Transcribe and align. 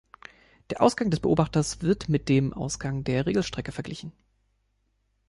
Der 0.71 0.81
Ausgang 0.81 1.11
des 1.11 1.19
Beobachters 1.19 1.83
wird 1.83 2.09
mit 2.09 2.27
dem 2.27 2.53
Ausgang 2.53 3.03
der 3.03 3.27
Regelstrecke 3.27 3.71
verglichen. 3.71 4.11